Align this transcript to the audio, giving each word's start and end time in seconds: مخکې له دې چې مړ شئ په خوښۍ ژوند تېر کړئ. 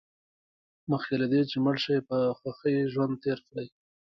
مخکې 0.91 1.15
له 1.21 1.27
دې 1.31 1.41
چې 1.49 1.57
مړ 1.65 1.75
شئ 1.83 1.97
په 2.09 2.17
خوښۍ 2.37 2.77
ژوند 2.93 3.13
تېر 3.23 3.39
کړئ. 3.47 3.67